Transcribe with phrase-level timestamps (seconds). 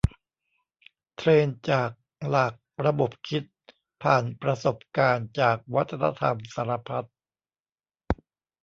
[1.15, 1.89] เทรนจาก
[2.29, 2.53] หลาก
[2.85, 3.43] ระบบคิด
[4.03, 7.07] ผ่านประสบการณ์จากวัฒนธรรมสารพัด